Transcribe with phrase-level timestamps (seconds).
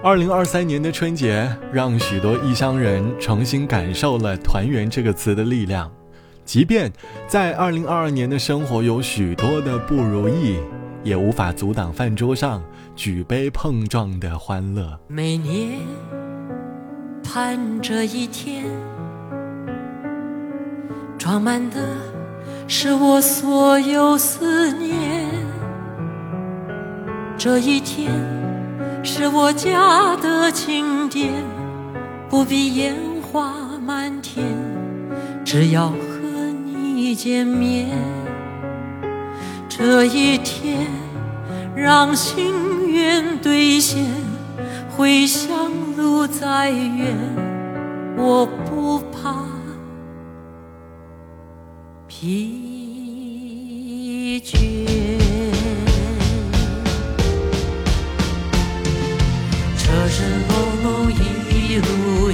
[0.00, 5.90] 二零二三年的春节，让许多异乡人重新感受了“团圆”这个词的力量。
[6.44, 6.90] 即便
[7.26, 10.56] 在二零二二年的生活有许多的不如意，
[11.02, 12.62] 也无法阻挡饭桌上
[12.94, 14.96] 举杯碰撞的欢乐。
[15.08, 15.80] 每年
[17.24, 18.66] 盼这一天，
[21.18, 21.76] 装满的
[22.68, 25.28] 是我所有思念。
[27.36, 28.37] 这一天。
[29.10, 31.32] 是我家的庆典，
[32.28, 34.44] 不必烟花满天，
[35.42, 35.94] 只要和
[36.66, 37.88] 你见面。
[39.66, 40.86] 这一天，
[41.74, 42.52] 让心
[42.86, 44.04] 愿兑现，
[44.94, 47.16] 回乡路再远，
[48.14, 49.42] 我不怕
[52.06, 52.38] 疲
[54.44, 54.77] 倦。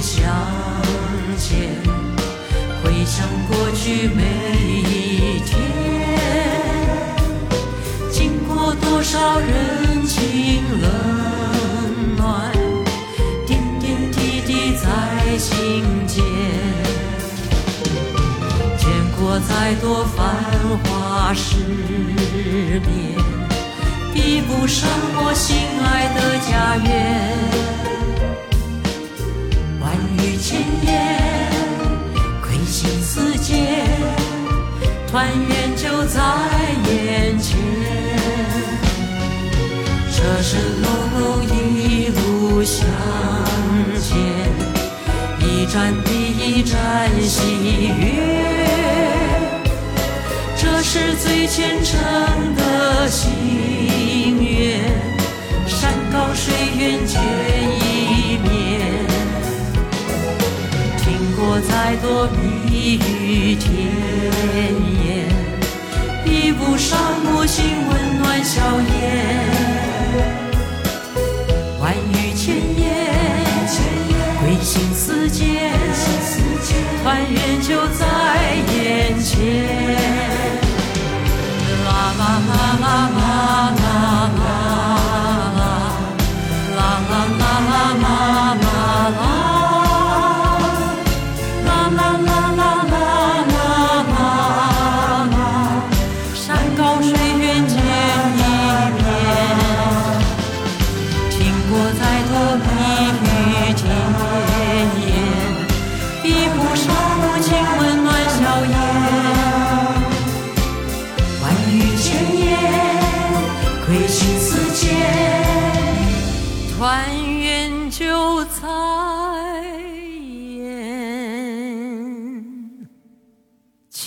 [0.05, 0.21] 路向
[1.35, 1.81] 前，
[2.83, 4.21] 回想过去每
[4.61, 5.57] 一天，
[8.11, 10.87] 经过多少人情冷
[12.17, 12.51] 暖，
[13.47, 14.85] 点点滴滴在
[15.39, 16.23] 心间，
[18.77, 18.87] 见
[19.19, 20.23] 过再多繁
[20.83, 21.55] 华世
[22.85, 23.17] 面，
[24.13, 25.54] 比不上我心
[45.75, 46.09] 一站比
[46.39, 47.41] 一站喜
[47.99, 48.07] 悦。
[50.55, 51.99] 这是最虔诚
[52.55, 54.79] 的心愿，
[55.67, 58.45] 山高水远见一面。
[60.97, 63.67] 听过再多蜜语甜
[65.03, 65.27] 言，
[66.23, 68.61] 比不上母亲温暖笑
[69.01, 69.54] 颜。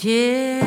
[0.01, 0.58] 切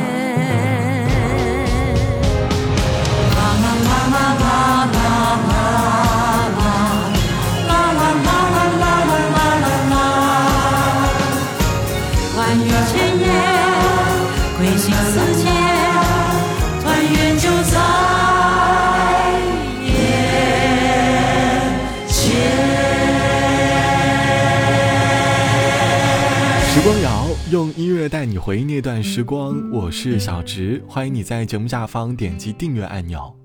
[27.51, 33.35] 用音乐带你回忆那段时光，我是小植，欢迎你在节目下方点击订阅按钮。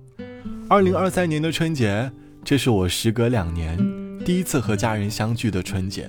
[0.68, 2.08] 二零二三年的春节，
[2.44, 3.76] 这是我时隔两年
[4.24, 6.08] 第一次和家人相聚的春节。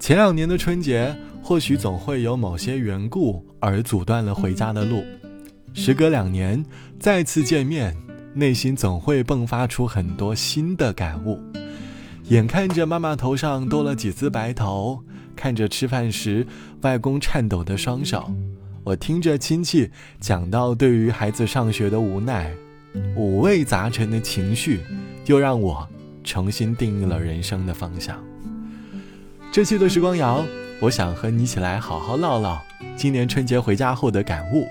[0.00, 5.04] 前两年的春节，或许总会有某些缘故而阻断了回家的路。
[5.74, 6.64] 时隔两年
[6.98, 7.94] 再次见面，
[8.32, 11.38] 内心总会迸发出很多新的感悟。
[12.30, 15.04] 眼看着妈妈头上多了几丝白头。
[15.38, 16.44] 看着吃饭时
[16.80, 18.28] 外公颤抖的双手，
[18.82, 19.88] 我听着亲戚
[20.18, 22.52] 讲到对于孩子上学的无奈，
[23.14, 24.80] 五味杂陈的情绪，
[25.26, 25.88] 又让我
[26.24, 28.18] 重新定义了人生的方向。
[29.52, 30.44] 这期的时光谣，
[30.80, 32.60] 我想和你一起来好好唠唠
[32.96, 34.66] 今年春节回家后的感悟。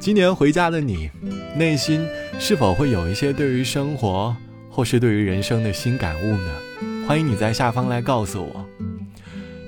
[0.00, 1.10] 今年回家的你，
[1.54, 2.04] 内心
[2.38, 4.34] 是否会有一些对于生活
[4.70, 7.06] 或是对于人生的新感悟呢？
[7.06, 8.66] 欢迎你在下方来告诉我。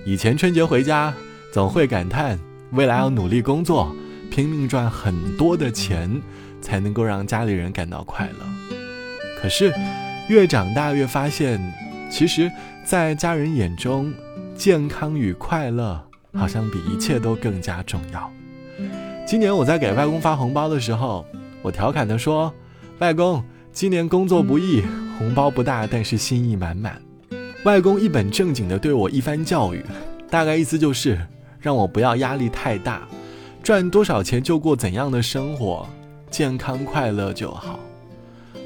[0.07, 1.15] 以前春节回家，
[1.51, 2.39] 总会感叹
[2.73, 3.97] 未来要努力工作，
[4.31, 6.21] 拼命赚很多的钱，
[6.61, 8.77] 才能够让家里人感到快乐。
[9.41, 9.73] 可是，
[10.29, 11.59] 越长大越发现，
[12.11, 12.53] 其实，
[12.85, 14.13] 在家人眼中，
[14.55, 15.99] 健康与快乐
[16.35, 18.31] 好像比一切都更加重要。
[19.27, 21.25] 今年我在给外公发红包的时候，
[21.63, 22.53] 我调侃地说
[23.01, 23.43] ：“外公，
[23.73, 24.83] 今年工作不易，
[25.19, 27.01] 红包不大，但是心意满满。
[27.65, 29.83] 外公一本正经的对我一番教育，
[30.29, 31.19] 大概意思就是
[31.59, 33.09] 让我不要压力太大，
[33.63, 35.89] 赚多少钱就过怎样的生活，
[36.31, 37.81] 健康快乐就好。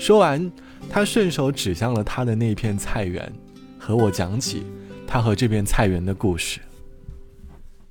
[0.00, 0.50] 说完，
[0.90, 3.32] 他顺手指向了他的那片菜园，
[3.78, 4.64] 和我讲起
[5.06, 6.58] 他和这片菜园的故事。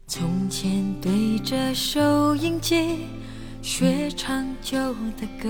[0.08, 3.06] 从前对着收音机
[3.62, 4.78] 学唱旧
[5.18, 5.50] 的歌，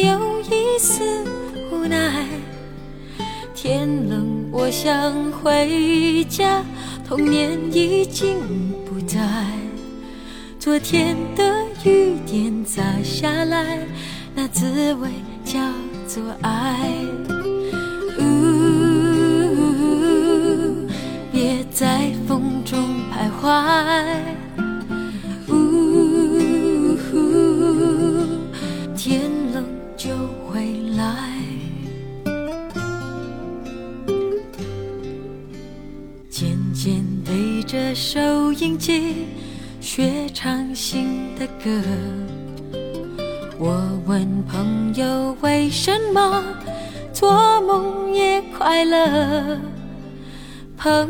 [0.00, 1.24] 有一丝
[1.70, 2.26] 无奈。
[3.54, 6.62] 天冷我想回家，
[7.06, 8.36] 童年已经
[8.84, 9.20] 不在。
[10.58, 13.86] 昨天的雨点洒下来，
[14.34, 15.08] 那滋味
[15.44, 15.60] 叫
[16.06, 16.90] 做爱。
[18.18, 18.22] 呜，
[21.32, 22.78] 别在风中
[23.10, 23.44] 徘徊，
[41.64, 41.70] 歌，
[43.58, 46.44] 我问朋友为什么
[47.10, 49.58] 做梦也快乐，
[50.76, 51.08] 朋。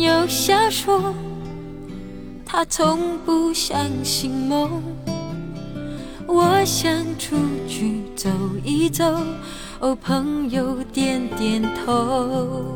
[0.00, 1.12] 友瞎说，
[2.46, 4.82] 他从不相信梦。
[6.26, 7.36] 我想出
[7.68, 8.30] 去走
[8.64, 9.04] 一走，
[9.80, 12.74] 哦，朋友点点头。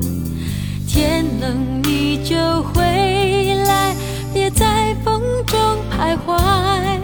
[0.86, 2.82] 天冷你就回
[3.64, 3.96] 来，
[4.34, 5.58] 别在风中
[5.90, 7.03] 徘徊。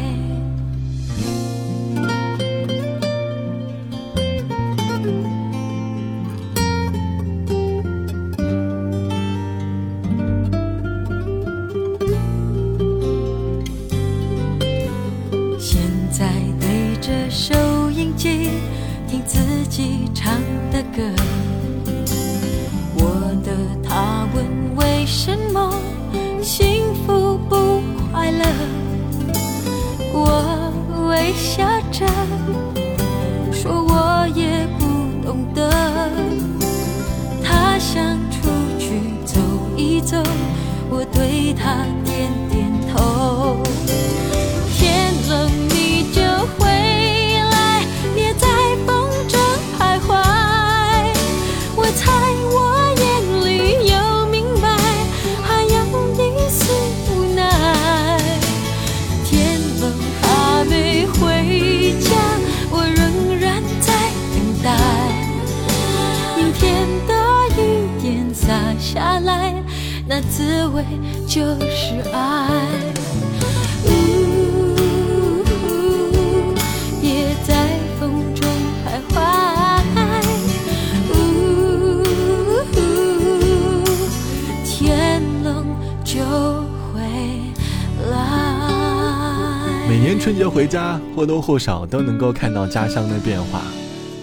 [90.41, 93.61] 每年春节回家，或多或少都能够看到家乡的变化。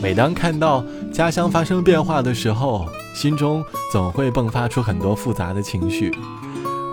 [0.03, 6.13] 每当看到家乡发生变化的时候，心中总会迸发出很多复杂的情绪。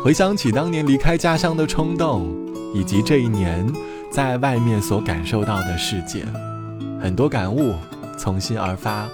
[0.03, 2.35] 回想起当年离开家乡的冲动，
[2.71, 3.67] 以及这一年
[4.11, 6.23] 在外面所感受到的世界，
[7.01, 7.73] 很多感悟
[8.19, 9.07] 从心而发。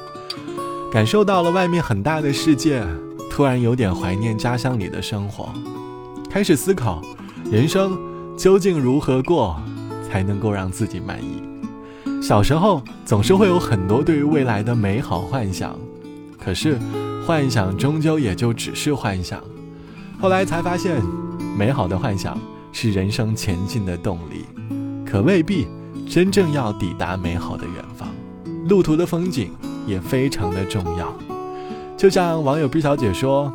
[0.91, 2.83] 感受到了外面很大的世界，
[3.29, 5.47] 突然有点怀念家乡里的生活，
[6.29, 7.01] 开始思考
[7.49, 7.97] 人生
[8.37, 9.57] 究竟如何过
[10.11, 11.41] 才能够让自己满意。
[12.21, 15.73] 小时候总是会有很多对于未来的美好幻想，
[16.37, 16.77] 可是
[17.25, 19.41] 幻想终究也就只是幻想。
[20.19, 21.01] 后来才发现，
[21.57, 22.37] 美好的幻想
[22.73, 24.45] 是人生前进的动力，
[25.05, 25.67] 可未必
[26.09, 28.09] 真正要抵达美好的远方。
[28.67, 29.51] 路途的风景
[29.87, 31.13] 也非常的重要。
[31.97, 33.51] 就像网友毕小姐说：“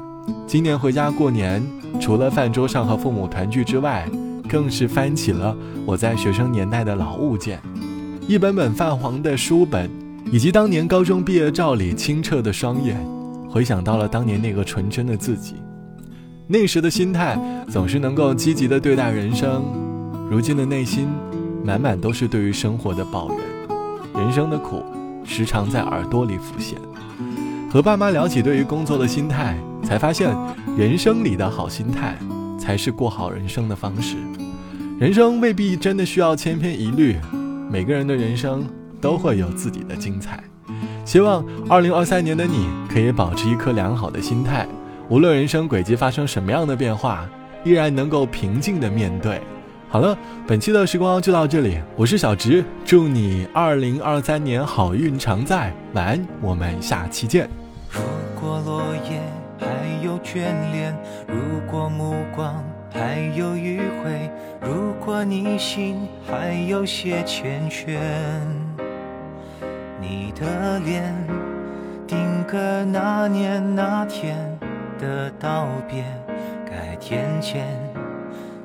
[0.47, 1.65] 今年回家过年，
[2.01, 4.09] 除了饭桌上和父母团聚之外，
[4.49, 7.61] 更是翻起了我在学生年代的老物件，
[8.27, 9.91] 一本本泛黄的书本，
[10.33, 12.99] 以及当年高中毕业照里清澈的双眼，
[13.49, 15.55] 回想到了当年那个纯真的自己。
[16.47, 17.37] 那时的心态
[17.69, 19.65] 总是能够积极的对待人生，
[20.31, 21.09] 如今的内心
[21.65, 24.85] 满满都是对于生活的抱怨，人生的苦
[25.25, 26.79] 时常在耳朵里浮现。
[27.69, 30.35] 和爸妈聊起对于工作的心态，才发现
[30.79, 32.17] 人生里的好心态
[32.67, 34.17] 才是过好人生的方式。
[34.99, 37.15] 人生未必真的需要千篇一律，
[37.71, 38.67] 每个人的人生
[39.01, 40.43] 都会有自己的精彩。
[41.05, 44.67] 希望二零二三年的你可以保持一颗良好的心态。
[45.09, 47.25] 无论人生轨迹发生什么样的变化，
[47.65, 49.41] 依然能够平静的面对。
[49.89, 57.49] 好了，本期的时光就到这里，我是小直，祝你二零二三年好运常在，晚安，我们下期见。
[57.93, 58.01] 如
[58.41, 59.23] 果落叶
[60.17, 60.97] 有眷恋，
[61.29, 64.31] 如果目光还有余回，
[64.63, 67.99] 如果你心还有些缱绻，
[70.01, 71.15] 你的脸
[72.07, 74.37] 定格那年那天。
[74.99, 76.03] 的道别，
[76.65, 77.67] 改天见，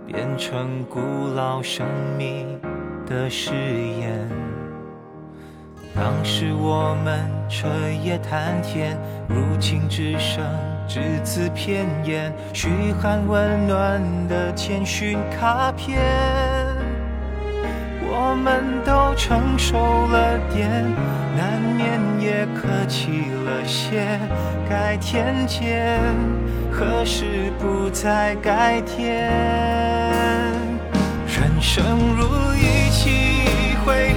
[0.08, 1.02] 变成古
[1.36, 1.86] 老神
[2.18, 2.46] 秘
[3.06, 4.30] 的誓言。
[5.94, 7.68] 当时我们彻
[8.02, 10.42] 夜谈天，如今只剩
[10.94, 12.68] 只字片言，嘘
[13.02, 16.02] 寒问暖的简讯卡片。
[18.04, 20.70] 我们都成熟了点，
[21.38, 24.20] 难免也客气了些。
[24.68, 25.98] 改天见，
[26.70, 29.32] 何时不再改天？
[31.26, 31.86] 人生
[32.18, 34.14] 如一期一会，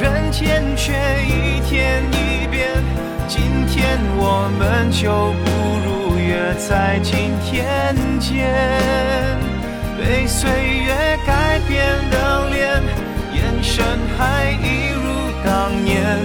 [0.00, 0.94] 人间却
[1.26, 2.70] 一天一变。
[3.28, 5.83] 今天我们就不
[6.58, 8.52] 在今天见。
[9.98, 12.82] 被岁月改变的脸，
[13.32, 13.84] 眼神
[14.16, 15.04] 还一如
[15.44, 16.18] 当年，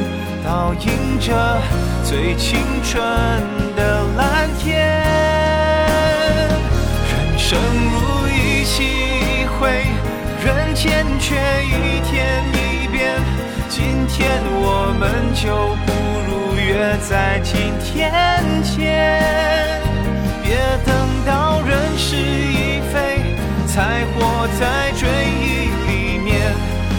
[0.43, 1.61] 倒映着
[2.03, 3.01] 最青春。
[3.75, 4.75] 的蓝天，
[7.07, 7.57] 人生
[7.93, 9.85] 如一期一会，
[10.43, 13.15] 人间却一天一变。
[13.69, 15.89] 今天我们就不
[16.27, 18.11] 如约在今天
[18.63, 18.77] 见，
[20.49, 20.95] 别等
[21.27, 23.21] 到人事已非，
[23.67, 26.51] 才活在追忆里面。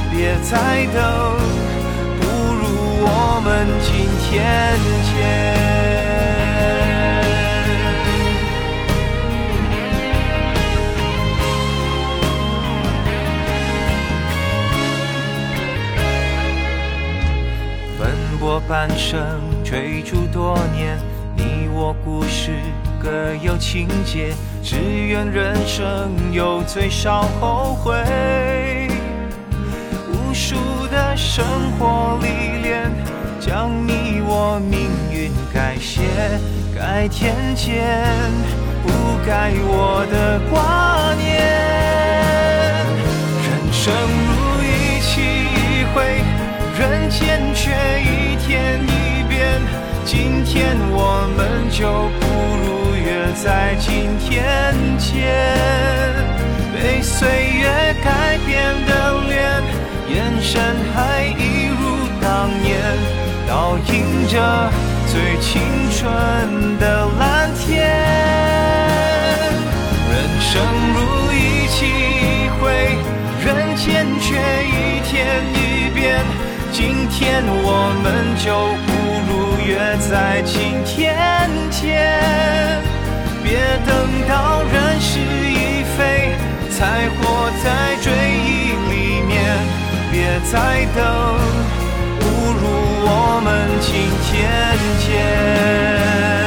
[0.09, 1.02] 别再等，
[2.21, 2.23] 不
[2.54, 2.62] 如
[3.02, 5.19] 我们今天见。
[18.69, 20.97] 半生追逐多年，
[21.35, 22.52] 你我故事
[23.02, 27.95] 各有情节，只愿人生有最少后悔。
[30.12, 30.54] 无数
[30.92, 31.45] 的生
[31.78, 32.92] 活历练，
[33.40, 36.02] 将你我命运改写。
[36.76, 37.87] 改天见，
[38.83, 38.90] 不
[39.26, 41.40] 改我的挂念。
[43.42, 43.92] 人生
[44.28, 46.23] 如一期一会，
[46.78, 47.71] 人间却
[48.02, 48.30] 一。
[48.50, 49.61] 天一变，
[50.04, 51.87] 今天我们就
[52.19, 52.21] 不
[52.64, 52.79] 如
[53.32, 55.28] 在今天前。
[56.72, 57.68] 被岁月
[58.02, 59.62] 改变的脸，
[60.08, 60.60] 眼神
[60.94, 62.78] 还一如当年，
[63.46, 64.70] 倒映着
[65.06, 65.60] 最青
[65.90, 67.87] 春的蓝天。
[70.08, 70.62] 人生
[70.94, 70.99] 如
[71.32, 72.62] 一期一会，
[73.44, 74.28] 人间却
[74.64, 76.25] 一天一变。
[76.72, 78.06] 今天我们
[78.38, 78.49] 就
[78.87, 78.88] 不
[79.28, 79.30] 如
[79.66, 79.68] 约
[79.99, 82.10] 在今天见，
[83.87, 83.88] 等
[84.28, 86.32] 到人事已非，
[86.70, 89.30] 才活在追忆里面。
[90.12, 90.99] 别再等，
[92.18, 92.22] 不
[92.52, 92.62] 如
[93.06, 93.49] 我们
[93.80, 93.88] 今
[94.26, 94.28] 天
[94.99, 96.39] 见。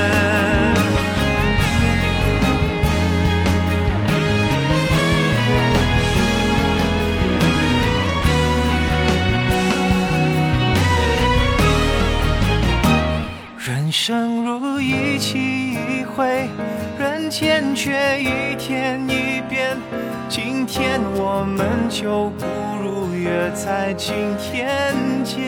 [21.44, 22.46] 我们就不
[22.82, 24.96] 如约在今天
[25.26, 25.44] 见。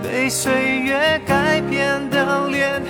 [0.00, 2.80] 被岁月改变的脸，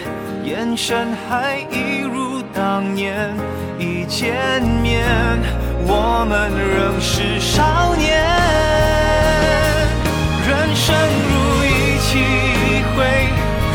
[0.45, 3.35] 眼神还一如当年。
[3.79, 4.35] 一见
[4.83, 5.09] 面，
[5.87, 8.21] 我们仍是少年。
[10.47, 10.95] 人生
[11.31, 13.01] 如一期一会。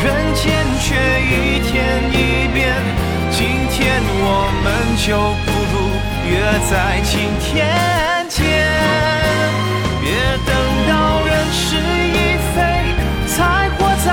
[0.04, 0.94] 人间却
[1.26, 1.74] 一天
[2.12, 2.78] 一变。
[3.32, 4.70] 今天我们
[5.02, 5.50] 就不
[6.28, 6.30] 约
[6.70, 7.50] 在今天
[8.28, 8.40] 见。
[10.00, 10.06] 别
[10.46, 10.50] 等
[10.88, 10.92] 到
[11.26, 12.16] 人事已
[12.54, 12.56] 非，
[13.26, 14.06] 才活在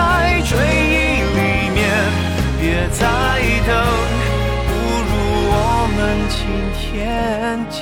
[0.45, 0.93] 追忆
[1.37, 1.39] 里
[1.73, 1.77] 面。
[2.59, 3.01] 别再
[3.65, 3.69] 等，
[4.67, 4.69] 不
[5.07, 5.11] 如
[5.51, 5.53] 我
[5.95, 5.97] 们
[6.29, 6.37] 今
[6.75, 6.79] 天
[7.69, 7.78] 见。